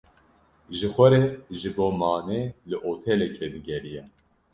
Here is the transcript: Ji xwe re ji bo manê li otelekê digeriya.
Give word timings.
Ji 0.77 0.87
xwe 0.93 1.07
re 1.13 1.21
ji 1.59 1.69
bo 1.75 1.85
manê 1.99 2.41
li 2.69 2.75
otelekê 2.91 3.45
digeriya. 3.53 4.03